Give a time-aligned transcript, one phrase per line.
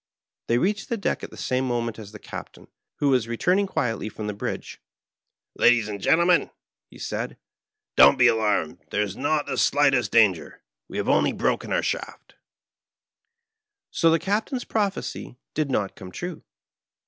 [0.47, 4.09] They reached the deck at the same moment as the Captain, who was returning quietly
[4.09, 4.81] from the bridge.
[5.55, 6.49] "Ladies and gentlemen,''
[6.89, 7.37] he said,
[7.95, 10.63] "don't be alarmed; there is not the slightest danger.
[10.87, 12.17] We have only broken our shaft I
[13.91, 16.41] "•••••••So the Captain's prophecy did not come trne.